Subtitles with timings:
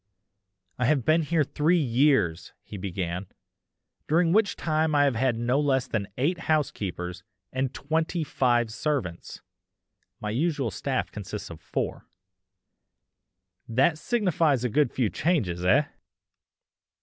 [0.79, 3.27] "I have been here three years!" he began,
[4.07, 7.21] "during which time I have had no less than eight housekeepers
[7.53, 9.41] and twenty five servants
[10.19, 12.07] (my usual staff consists of four);
[13.69, 15.63] that signifies a good few changes.
[15.63, 15.83] Eh?"